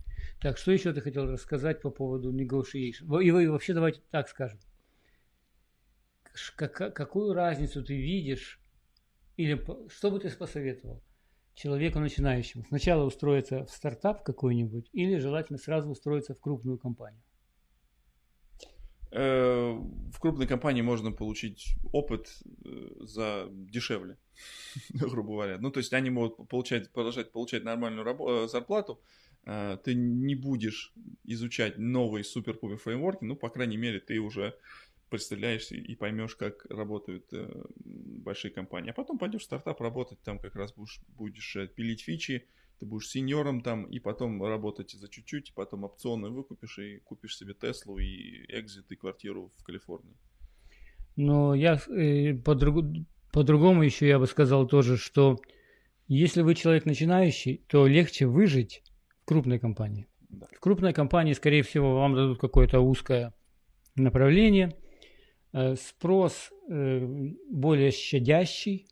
[0.42, 3.22] Так, что еще ты хотел рассказать по поводу negotiation?
[3.22, 4.60] И, и вообще давайте так скажем.
[6.56, 8.62] Как, какую разницу ты видишь,
[9.36, 11.04] или что бы ты посоветовал?
[11.60, 12.64] Человеку начинающему?
[12.68, 17.22] Сначала устроиться в стартап какой-нибудь или желательно сразу устроиться в крупную компанию?
[19.12, 22.30] Э, в крупной компании можно получить опыт
[22.64, 24.18] э, за дешевле,
[24.94, 25.58] грубо говоря.
[25.58, 29.02] Ну, то есть они могут получать, продолжать получать нормальную рабо- э, зарплату,
[29.46, 30.94] ты не будешь
[31.24, 34.54] изучать новые супер-пупер фреймворки, ну, по крайней мере, ты уже
[35.10, 38.92] представляешься и поймешь, как работают э, большие компании.
[38.92, 42.46] А потом пойдешь в стартап работать, там как раз будешь, будешь э, пилить фичи,
[42.80, 47.38] ты будешь сеньором там, и потом работать за чуть-чуть, и потом опционы выкупишь, и купишь
[47.38, 50.16] себе Теслу, и экзит, и квартиру в Калифорнии.
[51.16, 55.40] Но я э, по-другому, по-другому еще я бы сказал тоже, что
[56.08, 58.84] если вы человек начинающий, то легче выжить
[59.22, 60.08] в крупной компании.
[60.30, 60.48] Да.
[60.56, 63.34] В крупной компании, скорее всего, вам дадут какое-то узкое
[63.96, 64.76] направление–
[65.54, 67.00] спрос э,
[67.50, 68.88] более щадящий,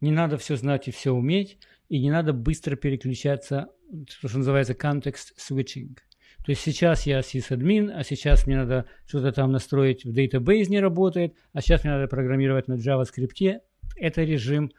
[0.00, 3.68] не надо все знать и все уметь, и не надо быстро переключаться,
[4.06, 5.96] что называется context switching.
[6.44, 10.80] То есть сейчас я сисадмин, а сейчас мне надо что-то там настроить в database не
[10.80, 13.60] работает, а сейчас мне надо программировать на JavaScript.
[13.96, 14.70] Это режим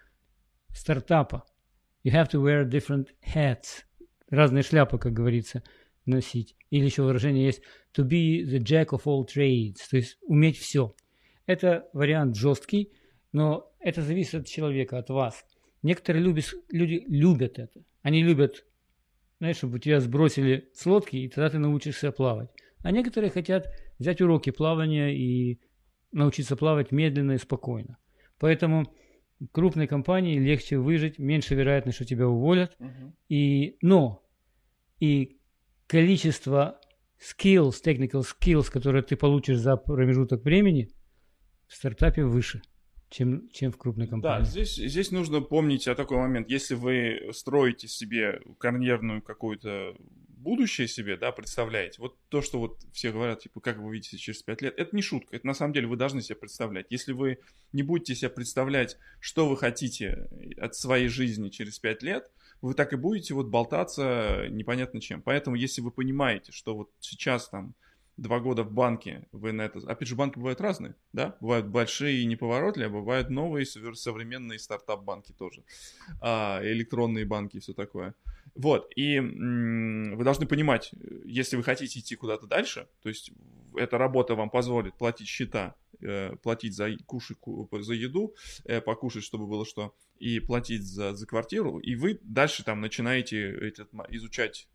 [0.73, 1.43] стартапа.
[2.03, 3.83] You have to wear different hats.
[4.29, 5.63] Разные шляпы, как говорится,
[6.05, 6.55] носить.
[6.69, 7.61] Или еще выражение есть
[7.95, 10.95] to be the jack of all trades, то есть уметь все.
[11.49, 12.91] Это вариант жесткий,
[13.31, 15.43] но это зависит от человека, от вас.
[15.81, 17.81] Некоторые любят, люди любят это.
[18.03, 18.63] Они любят,
[19.39, 22.51] знаешь, чтобы тебя сбросили с лодки, и тогда ты научишься плавать.
[22.83, 25.59] А некоторые хотят взять уроки плавания и
[26.11, 27.97] научиться плавать медленно и спокойно.
[28.37, 28.85] Поэтому
[29.51, 32.77] крупной компании легче выжить, меньше вероятность, что тебя уволят.
[32.79, 33.11] Uh-huh.
[33.27, 34.23] И, но
[34.99, 35.39] и
[35.87, 36.79] количество
[37.19, 40.91] skills, technical skills, которые ты получишь за промежуток времени,
[41.69, 42.61] в стартапе выше
[43.09, 44.43] чем, чем в крупной компании.
[44.43, 46.49] Да, здесь, здесь нужно помнить о такой момент.
[46.49, 49.95] Если вы строите себе карьерную какую-то
[50.27, 54.41] будущее себе, да, представляете, вот то, что вот все говорят, типа, как вы видите через
[54.41, 56.85] пять лет, это не шутка, это на самом деле вы должны себе представлять.
[56.89, 57.39] Если вы
[57.73, 60.27] не будете себе представлять, что вы хотите
[60.57, 65.21] от своей жизни через пять лет, вы так и будете вот болтаться непонятно чем.
[65.21, 67.73] Поэтому, если вы понимаете, что вот сейчас там
[68.21, 69.79] два года в банке, вы на это...
[69.79, 71.37] Опять же, банки бывают разные, да?
[71.39, 75.63] Бывают большие и неповоротливые, а бывают новые современные стартап-банки тоже.
[76.21, 78.13] А, электронные банки и все такое.
[78.55, 80.91] Вот, и м- вы должны понимать,
[81.23, 83.31] если вы хотите идти куда-то дальше, то есть
[83.75, 87.37] эта работа вам позволит платить счета, э, платить за кушать,
[87.71, 92.63] за еду, э, покушать, чтобы было что, и платить за, за квартиру, и вы дальше
[92.63, 94.67] там начинаете этот, изучать,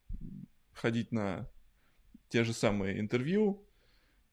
[0.73, 1.49] ходить на
[2.29, 3.63] те же самые интервью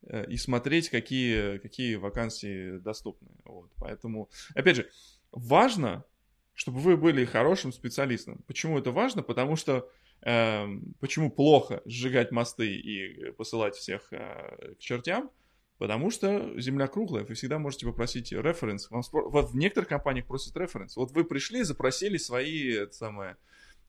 [0.04, 3.30] э, и смотреть, какие, какие вакансии доступны.
[3.45, 3.71] Вот.
[3.77, 4.89] Поэтому, опять же,
[5.32, 6.04] важно,
[6.54, 8.43] чтобы вы были хорошим специалистом.
[8.47, 9.23] Почему это важно?
[9.23, 9.89] Потому что
[10.21, 10.67] э,
[10.99, 15.32] почему плохо сжигать мосты и посылать всех э, к чертям?
[15.82, 18.88] Потому что земля круглая, вы всегда можете попросить референс.
[18.91, 20.95] Вот в некоторых компаниях просят референс.
[20.95, 23.38] Вот вы пришли, запросили свои, это самое,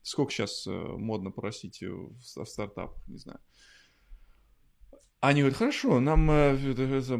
[0.01, 3.39] сколько сейчас э, модно просить в, в стартапах, не знаю,
[5.29, 6.57] они говорят, хорошо, нам э,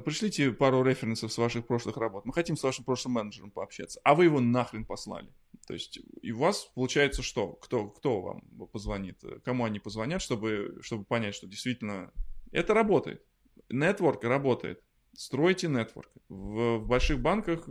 [0.03, 2.25] пришлите пару референсов с ваших прошлых работ.
[2.25, 4.01] Мы хотим с вашим прошлым менеджером пообщаться.
[4.03, 5.29] А вы его нахрен послали.
[5.67, 7.53] То есть и у вас получается что?
[7.53, 8.41] Кто, кто вам
[8.73, 9.23] позвонит?
[9.45, 12.11] Кому они позвонят, чтобы, чтобы понять, что действительно
[12.51, 13.23] это работает.
[13.69, 14.83] Нетворк работает.
[15.13, 16.11] Стройте нетворк.
[16.27, 17.69] В, в больших банках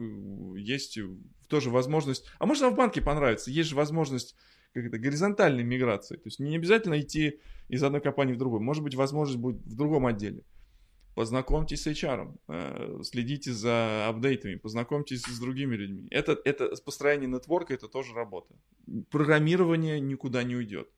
[0.57, 0.99] есть
[1.53, 2.25] тоже возможность...
[2.39, 3.51] А может, вам в банке понравится.
[3.51, 4.35] Есть же возможность
[4.73, 6.17] как это, горизонтальной миграции.
[6.17, 8.63] То есть не обязательно идти из одной компании в другую.
[8.63, 10.45] Может быть, возможность будет в другом отделе.
[11.15, 16.09] Познакомьтесь с HR, э, следите за апдейтами, познакомьтесь с другими людьми.
[16.11, 18.55] Это, это построение нетворка, это тоже работа.
[19.11, 20.89] Программирование никуда не уйдет.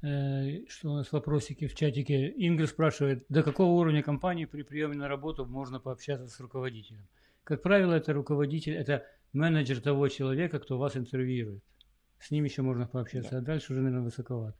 [0.00, 2.32] Э, что у нас вопросики в чатике?
[2.38, 7.06] Ингр спрашивает, до какого уровня компании при приеме на работу можно пообщаться с руководителем?
[7.48, 11.62] Как правило, это руководитель, это менеджер того человека, кто вас интервьюирует.
[12.20, 13.38] С ним еще можно пообщаться, да.
[13.38, 14.58] а дальше уже, наверное, высоковато.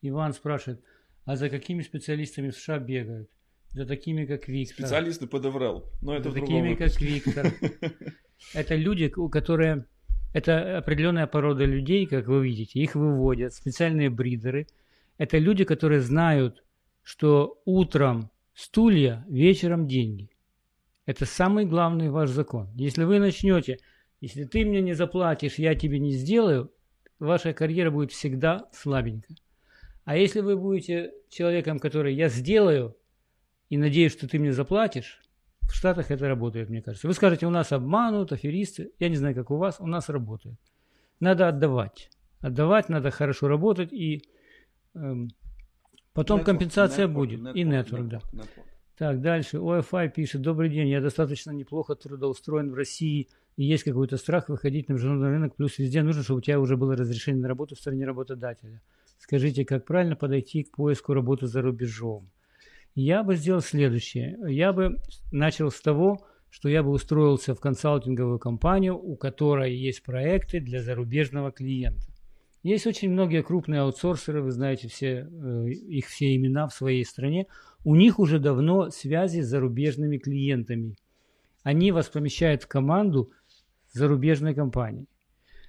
[0.00, 0.82] Иван спрашивает,
[1.26, 3.28] а за какими специалистами в США бегают?
[3.72, 4.86] За такими, как Виктор.
[4.86, 5.84] Специалисты по DevRel.
[6.00, 7.52] Но это за такими, как Виктор.
[8.54, 9.84] Это люди, у которые...
[10.32, 12.80] Это определенная порода людей, как вы видите.
[12.80, 14.66] Их выводят специальные бридеры.
[15.18, 16.64] Это люди, которые знают,
[17.02, 20.30] что утром стулья, вечером деньги.
[21.06, 22.70] Это самый главный ваш закон.
[22.76, 23.78] Если вы начнете,
[24.20, 26.72] если ты мне не заплатишь, я тебе не сделаю,
[27.18, 29.36] ваша карьера будет всегда слабенькая.
[30.04, 32.96] А если вы будете человеком, который я сделаю
[33.68, 35.20] и надеюсь, что ты мне заплатишь,
[35.62, 37.06] в Штатах это работает, мне кажется.
[37.06, 38.90] Вы скажете, у нас обманут, аферисты.
[38.98, 40.58] Я не знаю, как у вас, у нас работает.
[41.20, 42.10] Надо отдавать.
[42.40, 44.24] Отдавать, надо хорошо работать, и
[44.94, 45.28] эм,
[46.12, 47.40] потом network, компенсация network, будет.
[47.40, 48.20] Network, и нетворк, да.
[48.32, 48.66] Network.
[49.00, 49.58] Так, дальше.
[49.58, 50.42] ОФИ пишет.
[50.42, 53.28] Добрый день, я достаточно неплохо трудоустроен в России–
[53.60, 56.78] и есть какой-то страх выходить на международный рынок, плюс везде нужно, чтобы у тебя уже
[56.78, 58.80] было разрешение на работу в стране работодателя.
[59.18, 62.30] Скажите, как правильно подойти к поиску работы за рубежом?
[62.94, 64.38] Я бы сделал следующее.
[64.48, 64.96] Я бы
[65.30, 70.80] начал с того, что я бы устроился в консалтинговую компанию, у которой есть проекты для
[70.80, 72.09] зарубежного клиента.
[72.62, 77.46] Есть очень многие крупные аутсорсеры, вы знаете все, э, их все имена в своей стране.
[77.84, 80.96] У них уже давно связи с зарубежными клиентами.
[81.62, 83.32] Они вас помещают в команду
[83.92, 85.06] зарубежной компании.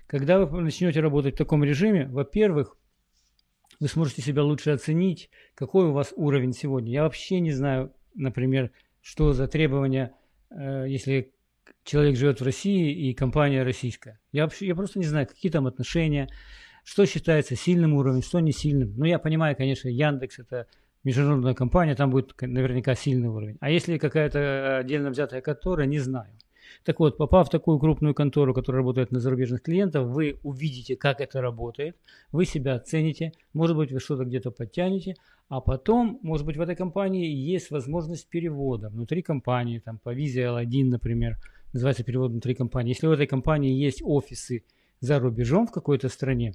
[0.07, 2.75] Когда вы начнете работать в таком режиме, во-первых,
[3.79, 6.91] вы сможете себя лучше оценить, какой у вас уровень сегодня.
[6.91, 10.13] Я вообще не знаю, например, что за требования,
[10.49, 11.31] э, если
[11.83, 14.19] человек живет в России и компания российская.
[14.31, 16.29] Я, вообще, я просто не знаю, какие там отношения,
[16.83, 18.93] что считается сильным уровнем, что не сильным.
[18.97, 20.67] Ну, я понимаю, конечно, Яндекс это
[21.03, 23.57] международная компания, там будет наверняка сильный уровень.
[23.59, 26.31] А если какая-то отдельно взятая которая, не знаю.
[26.83, 31.21] Так вот, попав в такую крупную контору, которая работает на зарубежных клиентов, вы увидите, как
[31.21, 31.97] это работает,
[32.31, 35.15] вы себя оцените, может быть, вы что-то где-то подтянете,
[35.49, 40.43] а потом, может быть, в этой компании есть возможность перевода внутри компании, там по визе
[40.43, 41.37] L1, например,
[41.73, 42.91] называется перевод внутри компании.
[42.91, 44.63] Если в этой компании есть офисы
[45.01, 46.53] за рубежом в какой-то стране,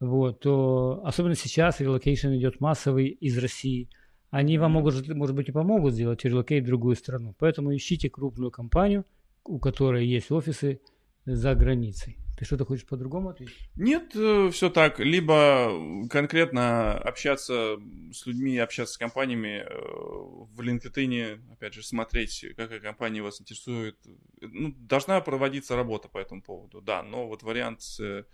[0.00, 3.88] вот, то особенно сейчас relocation идет массовый из России,
[4.30, 7.34] они вам могут, может быть, и помогут сделать relocate в другую страну.
[7.38, 9.04] Поэтому ищите крупную компанию,
[9.44, 10.80] у которой есть офисы
[11.24, 12.18] за границей.
[12.36, 13.56] Ты что-то хочешь по-другому ответить?
[13.76, 15.00] Нет, э, все так.
[15.00, 15.72] Либо
[16.10, 17.78] конкретно общаться
[18.12, 23.96] с людьми, общаться с компаниями э, в LinkedIn, опять же, смотреть, какая компания вас интересует.
[24.42, 27.02] Ну, должна проводиться работа по этому поводу, да.
[27.02, 28.24] Но вот вариант с э,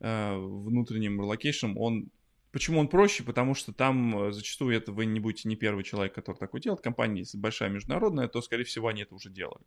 [0.00, 2.10] внутренним relocation ом, он
[2.50, 3.24] Почему он проще?
[3.24, 6.80] Потому что там зачастую это вы не будете не первый человек, который такое делает.
[6.80, 9.66] Компания, если большая международная, то, скорее всего, они это уже делают.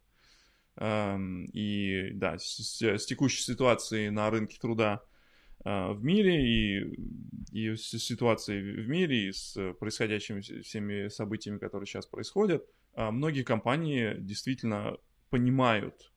[0.78, 5.04] Эм, и да, с, с текущей ситуацией на рынке труда
[5.64, 6.96] э, в мире и,
[7.52, 12.66] и с ситуацией в мире, и с происходящими всеми событиями, которые сейчас происходят,
[12.96, 14.98] э, многие компании действительно
[15.30, 16.12] понимают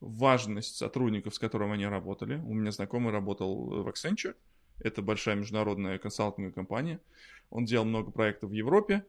[0.00, 2.36] важность сотрудников, с которыми они работали.
[2.36, 4.34] У меня знакомый работал в Accenture,
[4.80, 7.00] это большая международная консалтинговая компания.
[7.50, 9.04] Он делал много проектов в Европе.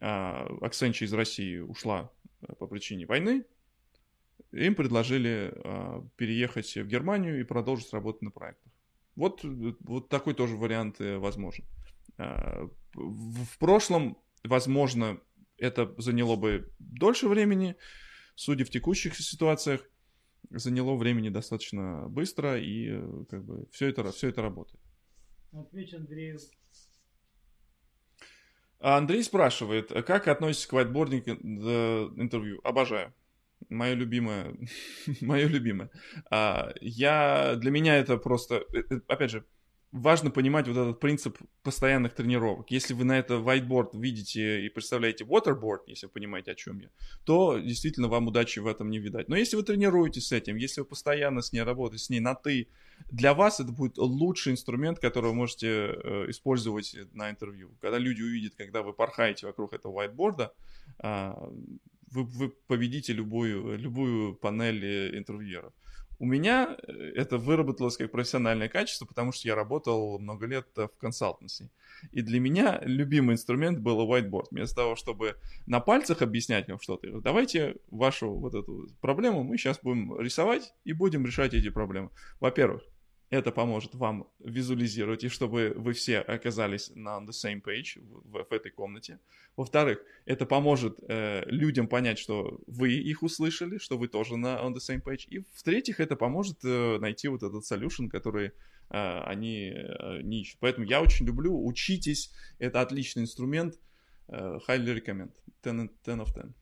[0.00, 2.10] А, Accenture из России ушла
[2.42, 3.44] э, по причине войны,
[4.52, 8.72] им предложили э, переехать в Германию и продолжить работать на проектах.
[9.16, 11.64] Вот, вот такой тоже вариант э, возможен.
[12.16, 15.20] Э, в, в прошлом, возможно,
[15.58, 17.76] это заняло бы дольше времени,
[18.36, 19.82] судя в текущих ситуациях,
[20.50, 24.80] заняло времени достаточно быстро, и э, как бы все это, все это работает.
[25.52, 26.38] Ответь Андрею.
[28.80, 31.24] Андрей спрашивает, как относитесь к whiteboarding
[32.16, 32.60] интервью?
[32.62, 33.12] Обожаю
[33.68, 34.54] мое любимое,
[35.20, 35.90] мое любимое.
[36.30, 39.44] А, я, для меня это просто, э, э, опять же,
[39.92, 42.70] важно понимать вот этот принцип постоянных тренировок.
[42.70, 46.88] Если вы на это whiteboard видите и представляете waterboard, если вы понимаете, о чем я,
[47.24, 49.28] то действительно вам удачи в этом не видать.
[49.28, 52.34] Но если вы тренируетесь с этим, если вы постоянно с ней работаете, с ней на
[52.34, 52.68] «ты»,
[53.10, 57.70] для вас это будет лучший инструмент, который вы можете э, использовать на интервью.
[57.80, 60.50] Когда люди увидят, когда вы порхаете вокруг этого whiteboard,
[61.02, 61.32] э,
[62.10, 65.72] вы, вы победите любую, любую панель э, интервьюеров.
[66.18, 70.88] У меня э, это выработалось как профессиональное качество, потому что я работал много лет э,
[70.88, 71.70] в консалтенции.
[72.10, 74.46] И для меня любимый инструмент был whiteboard.
[74.50, 79.78] Вместо того, чтобы на пальцах объяснять вам что-то, давайте вашу вот эту проблему мы сейчас
[79.80, 82.10] будем рисовать и будем решать эти проблемы.
[82.40, 82.82] Во-первых,
[83.30, 88.52] это поможет вам визуализировать, и чтобы вы все оказались на the same page в, в
[88.52, 89.18] этой комнате.
[89.56, 94.72] Во-вторых, это поможет э, людям понять, что вы их услышали, что вы тоже на on
[94.72, 95.26] the same page.
[95.28, 98.52] И в-третьих, это поможет э, найти вот этот solution, который
[98.90, 100.58] э, они э, не ищут.
[100.60, 103.78] Поэтому я очень люблю, учитесь, это отличный инструмент,
[104.28, 106.54] э, highly recommend, 10, 10 of 10.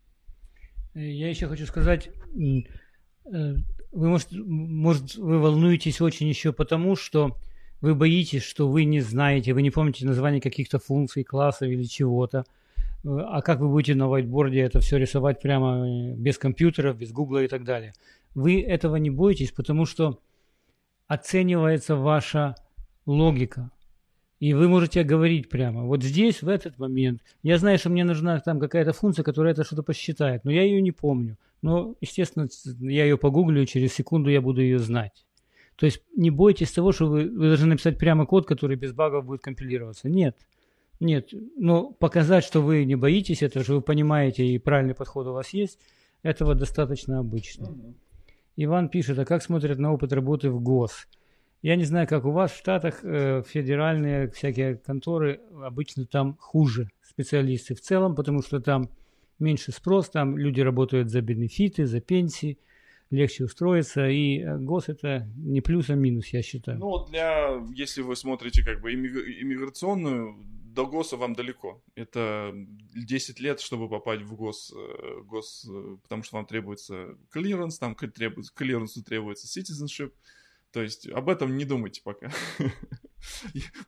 [0.95, 2.09] Я еще хочу сказать,
[3.31, 7.37] вы, может, может, вы волнуетесь очень еще потому, что
[7.81, 12.45] вы боитесь, что вы не знаете, вы не помните название каких-то функций, классов или чего-то.
[13.05, 17.45] А как вы будете на whiteboard это все рисовать прямо э, без компьютеров, без гугла
[17.45, 17.93] и так далее?
[18.35, 20.19] Вы этого не боитесь, потому что
[21.07, 22.57] оценивается ваша
[23.07, 23.71] логика.
[24.41, 28.39] И вы можете говорить прямо, вот здесь, в этот момент, я знаю, что мне нужна
[28.41, 31.37] там какая-то функция, которая это что-то посчитает, но я ее не помню.
[31.67, 32.49] Но, естественно,
[32.79, 35.27] я ее погуглю, и через секунду я буду ее знать.
[35.75, 39.25] То есть не бойтесь того, что вы, вы должны написать прямо код, который без багов
[39.25, 40.09] будет компилироваться.
[40.09, 40.37] Нет.
[41.01, 41.31] Нет.
[41.57, 45.49] Но показать, что вы не боитесь этого, что вы понимаете и правильный подход у вас
[45.49, 45.81] есть,
[46.23, 47.77] этого достаточно обычно.
[48.55, 51.09] Иван пишет, а как смотрят на опыт работы в ГОС?
[51.63, 56.91] Я не знаю, как у вас в Штатах, э, федеральные всякие конторы, обычно там хуже
[57.03, 58.89] специалисты в целом, потому что там
[59.39, 62.59] меньше спрос, там люди работают за бенефиты, за пенсии,
[63.11, 66.79] легче устроиться, и э, ГОС это не плюс, а минус, я считаю.
[66.79, 70.37] Ну, для, если вы смотрите как бы иммиграционную,
[70.77, 71.83] до ГОСа вам далеко.
[71.95, 72.53] Это
[72.95, 77.95] 10 лет, чтобы попасть в ГОС, э, ГОС э, потому что вам требуется клиренс, там
[77.95, 80.13] требуется, клиренсу требуется citizenship,
[80.73, 82.31] то есть об этом не думайте пока.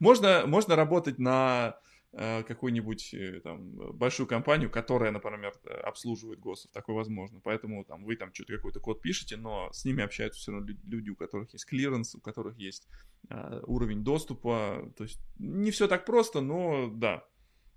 [0.00, 1.78] можно, можно работать на
[2.16, 7.40] какую-нибудь э, там большую компанию, которая, например, э, обслуживает ГОСов, такое возможно.
[7.44, 11.10] Поэтому там вы там что-то какой-то код пишете, но с ними общаются все равно люди,
[11.10, 12.88] у которых есть клиренс, у которых есть
[13.28, 14.90] uh, уровень доступа.
[14.96, 17.24] То есть не все так просто, но да,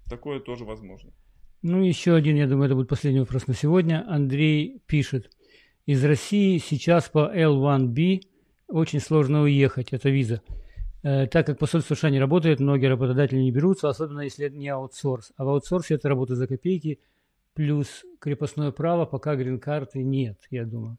[0.10, 1.12] такое тоже возможно.
[1.62, 4.04] Ну, еще один, я думаю, это будет последний вопрос на сегодня.
[4.08, 5.30] Андрей пишет.
[5.86, 8.22] Из России сейчас по L1B
[8.68, 10.42] очень сложно уехать, это виза.
[11.04, 14.70] Э, так как посольство США не работает, многие работодатели не берутся, особенно если это не
[14.70, 15.32] аутсорс.
[15.36, 17.00] А в аутсорсе это работа за копейки,
[17.54, 20.98] плюс крепостное право, пока грин-карты нет, я думаю.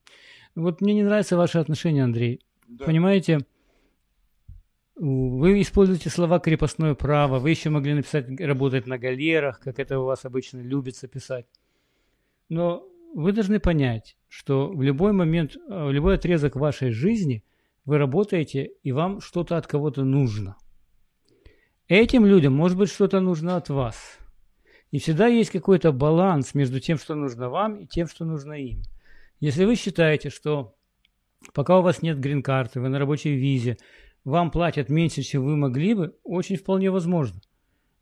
[0.54, 2.40] Вот мне не нравится ваше отношение, Андрей.
[2.66, 2.84] Да.
[2.84, 3.46] Понимаете,
[4.96, 10.04] вы используете слова крепостное право, вы еще могли написать работать на галерах, как это у
[10.04, 11.46] вас обычно любится писать.
[12.48, 17.44] Но вы должны понять, что в любой момент, э, в любой отрезок вашей жизни
[17.84, 20.56] вы работаете, и вам что-то от кого-то нужно.
[21.88, 24.18] Этим людям может быть что-то нужно от вас.
[24.90, 28.82] И всегда есть какой-то баланс между тем, что нужно вам, и тем, что нужно им.
[29.40, 30.74] Если вы считаете, что
[31.54, 33.78] пока у вас нет грин-карты, вы на рабочей визе,
[34.24, 37.40] вам платят меньше, чем вы могли бы, очень вполне возможно.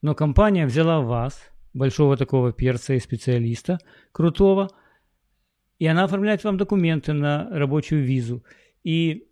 [0.02, 1.40] Но компания взяла вас,
[1.72, 3.78] большого такого перца и специалиста,
[4.12, 4.68] крутого,
[5.78, 8.44] и она оформляет вам документы на рабочую визу.
[8.84, 9.29] И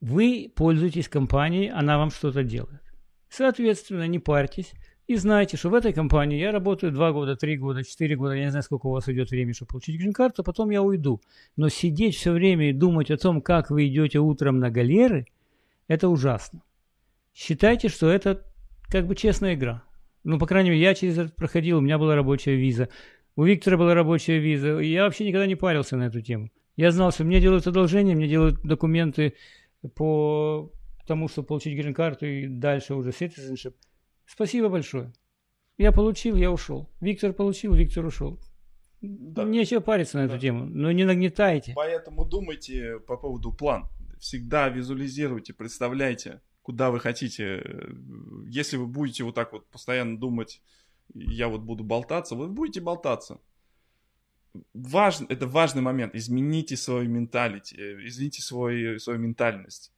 [0.00, 2.82] вы пользуетесь компанией, она вам что-то делает.
[3.28, 4.72] Соответственно, не парьтесь
[5.08, 8.44] и знайте, что в этой компании я работаю 2 года, 3 года, 4 года, я
[8.44, 11.22] не знаю, сколько у вас идет времени, чтобы получить грин-карту, а потом я уйду.
[11.56, 15.26] Но сидеть все время и думать о том, как вы идете утром на галеры,
[15.88, 16.62] это ужасно.
[17.34, 18.44] Считайте, что это
[18.88, 19.82] как бы честная игра.
[20.24, 22.90] Ну, по крайней мере, я через это проходил, у меня была рабочая виза,
[23.34, 26.50] у Виктора была рабочая виза, и я вообще никогда не парился на эту тему.
[26.76, 29.34] Я знал, что мне делают одолжение, мне делают документы
[29.94, 30.72] по
[31.06, 33.74] тому, чтобы получить грин-карту и дальше уже citizenship.
[34.26, 35.12] Спасибо большое.
[35.78, 36.90] Я получил, я ушел.
[37.00, 38.38] Виктор получил, Виктор ушел.
[39.00, 39.44] Да.
[39.44, 40.40] Нечего париться на эту да.
[40.40, 41.72] тему, но не нагнетайте.
[41.76, 43.88] Поэтому думайте по поводу план.
[44.18, 47.64] Всегда визуализируйте, представляйте, куда вы хотите.
[48.46, 50.60] Если вы будете вот так вот постоянно думать,
[51.14, 53.40] я вот буду болтаться, вы будете болтаться
[54.74, 56.14] важно, это важный момент.
[56.14, 59.92] Измените свою менталити, э, измените свой, свою ментальность.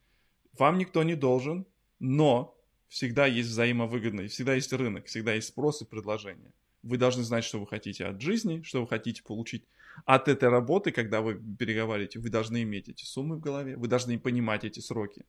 [0.59, 1.67] Вам никто не должен,
[1.99, 2.57] но
[2.89, 6.53] всегда есть взаимовыгодно, всегда есть рынок, всегда есть спрос и предложение.
[6.83, 9.65] Вы должны знать, что вы хотите от жизни, что вы хотите получить
[10.05, 12.19] от этой работы, когда вы переговариваете.
[12.19, 15.25] Вы должны иметь эти суммы в голове, вы должны понимать эти сроки.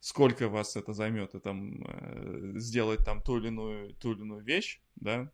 [0.00, 4.80] Сколько вас это займет, там, э, сделать там ту или иную, ту или иную вещь,
[4.96, 5.30] да,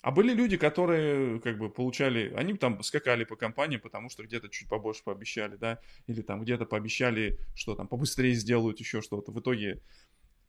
[0.00, 4.48] а были люди, которые как бы получали, они там скакали по компании, потому что где-то
[4.48, 9.32] чуть побольше пообещали, да, или там где-то пообещали, что там побыстрее сделают еще что-то.
[9.32, 9.82] В итоге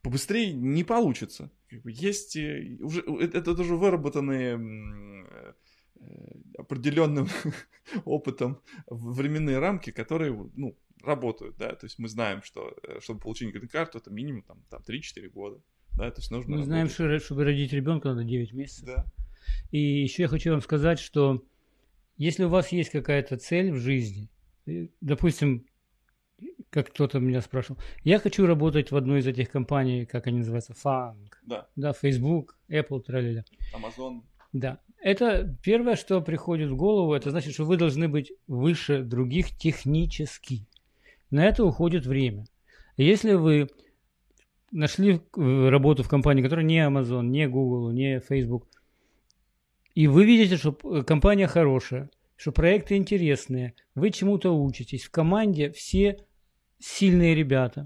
[0.01, 1.51] побыстрее не получится.
[1.83, 5.53] Есть э, уже, это, это уже выработанные э,
[6.57, 7.27] определенным
[8.05, 13.53] опытом временные рамки, которые, ну, работают, да, то есть мы знаем, что э, чтобы получить
[13.53, 15.61] грин-карту, это минимум там, там 3-4 года,
[15.97, 16.67] да, то есть нужно Мы работать.
[16.67, 18.85] знаем, что чтобы родить ребенка надо 9 месяцев.
[18.85, 19.05] Да.
[19.71, 21.43] И еще я хочу вам сказать, что
[22.17, 24.29] если у вас есть какая-то цель в жизни,
[24.65, 25.65] э, допустим,
[26.69, 30.73] как кто-то меня спрашивал, я хочу работать в одной из этих компаний, как они называются,
[30.73, 33.43] Fang, да, да Facebook, Apple, траля
[33.73, 34.21] Amazon.
[34.53, 34.79] Да.
[35.01, 40.67] Это первое, что приходит в голову, это значит, что вы должны быть выше других технически.
[41.31, 42.45] На это уходит время.
[42.97, 43.69] Если вы
[44.71, 48.67] нашли работу в компании, которая не Amazon, не Google, не Facebook–
[49.99, 55.03] и вы видите, что э, компания хорошая, что проекты интересные, вы чему-то учитесь.
[55.03, 56.25] В команде все
[56.79, 57.83] сильные ребята.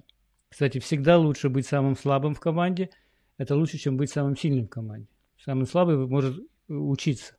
[0.47, 2.91] Кстати, всегда лучше быть самым слабым в команде.
[3.39, 5.07] Это лучше, чем быть самым сильным в команде.
[5.43, 6.43] Самый слабый может э,
[6.75, 7.35] учиться.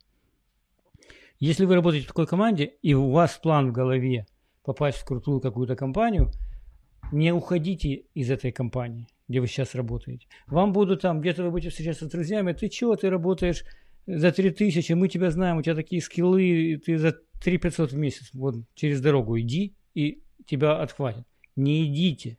[1.39, 4.27] Если вы работаете в такой команде, и у вас план в голове
[4.65, 6.33] попасть в крутую какую-то компанию,
[7.13, 10.27] не уходите из этой компании, где вы сейчас работаете.
[10.49, 13.65] Вам будут там, где-то вы будете встречаться с друзьями, ты чего, ты работаешь
[14.07, 18.31] за 3000, мы тебя знаем, у тебя такие скиллы, ты за 3 500 в месяц
[18.33, 21.27] вот через дорогу иди, и тебя отхватят.
[21.57, 22.39] Не идите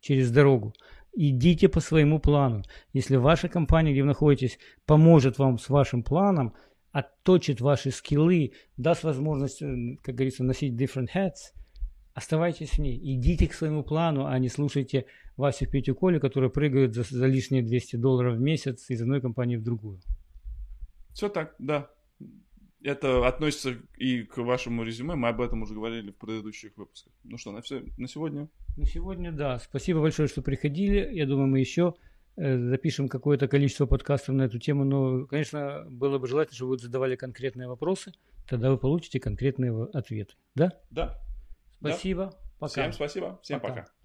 [0.00, 0.74] через дорогу.
[1.16, 2.62] Идите по своему плану.
[2.92, 6.54] Если ваша компания, где вы находитесь, поможет вам с вашим планом,
[6.90, 11.52] отточит ваши скиллы, даст возможность, э, как говорится, носить different hats,
[12.14, 12.98] оставайтесь в ней.
[13.16, 15.06] Идите к своему плану, а не слушайте
[15.36, 19.56] Васю Петю Колю, которые прыгают за, за лишние 200 долларов в месяц из одной компании
[19.56, 20.00] в другую.
[21.14, 21.90] Все так, да.
[22.82, 25.14] Это относится и к вашему резюме.
[25.14, 27.14] Мы об этом уже говорили в предыдущих выпусках.
[27.22, 28.50] Ну что, на все на сегодня?
[28.76, 29.58] На сегодня, да.
[29.58, 31.08] Спасибо большое, что приходили.
[31.14, 31.94] Я думаю, мы еще
[32.36, 34.84] э, запишем какое-то количество подкастов на эту тему.
[34.84, 38.12] Но, конечно, было бы желательно, чтобы вы задавали конкретные вопросы.
[38.46, 40.34] Тогда вы получите конкретные ответы.
[40.54, 40.72] Да?
[40.90, 41.18] Да.
[41.78, 42.26] Спасибо.
[42.26, 42.38] Да.
[42.58, 42.82] Пока.
[42.82, 43.38] Всем спасибо.
[43.42, 43.74] Всем пока.
[43.82, 44.03] пока.